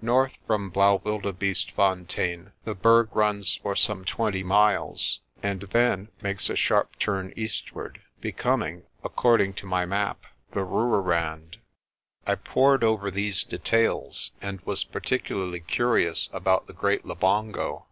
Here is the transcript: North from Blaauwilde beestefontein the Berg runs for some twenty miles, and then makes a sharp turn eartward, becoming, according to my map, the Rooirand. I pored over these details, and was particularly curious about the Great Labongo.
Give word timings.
North 0.00 0.34
from 0.46 0.70
Blaauwilde 0.70 1.32
beestefontein 1.36 2.52
the 2.64 2.76
Berg 2.76 3.16
runs 3.16 3.56
for 3.56 3.74
some 3.74 4.04
twenty 4.04 4.44
miles, 4.44 5.18
and 5.42 5.62
then 5.62 6.10
makes 6.22 6.48
a 6.48 6.54
sharp 6.54 6.96
turn 7.00 7.32
eartward, 7.36 7.96
becoming, 8.20 8.84
according 9.02 9.52
to 9.54 9.66
my 9.66 9.84
map, 9.84 10.26
the 10.52 10.60
Rooirand. 10.60 11.56
I 12.24 12.36
pored 12.36 12.84
over 12.84 13.10
these 13.10 13.42
details, 13.42 14.30
and 14.40 14.60
was 14.60 14.84
particularly 14.84 15.58
curious 15.58 16.28
about 16.32 16.68
the 16.68 16.72
Great 16.72 17.04
Labongo. 17.04 17.86